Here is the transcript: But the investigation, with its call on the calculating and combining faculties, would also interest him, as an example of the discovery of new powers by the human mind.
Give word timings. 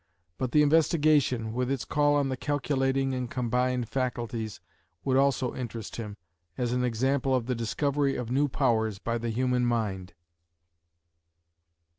But 0.39 0.51
the 0.51 0.63
investigation, 0.63 1.53
with 1.53 1.69
its 1.69 1.85
call 1.85 2.15
on 2.15 2.29
the 2.29 2.35
calculating 2.35 3.13
and 3.13 3.29
combining 3.29 3.83
faculties, 3.83 4.59
would 5.05 5.15
also 5.15 5.53
interest 5.53 5.97
him, 5.97 6.17
as 6.57 6.73
an 6.73 6.83
example 6.83 7.35
of 7.35 7.45
the 7.45 7.53
discovery 7.53 8.15
of 8.15 8.31
new 8.31 8.47
powers 8.47 8.97
by 8.97 9.19
the 9.19 9.29
human 9.29 9.63
mind. 9.63 10.13